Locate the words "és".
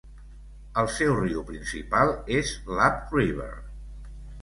2.41-2.57